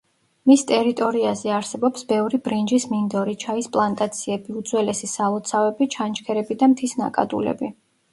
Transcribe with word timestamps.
მის 0.49 0.61
ტერიტორიაზე 0.69 1.49
არსებობს 1.57 2.05
ბევრი 2.11 2.39
ბრინჯის 2.47 2.87
მინდორი, 2.93 3.35
ჩაის 3.43 3.67
პლანტაციები, 3.75 4.55
უძველესი 4.61 5.11
სალოცავები, 5.13 5.89
ჩანჩქერები 5.97 6.59
და 6.63 6.71
მთის 6.73 6.97
ნაკადულები. 7.03 7.71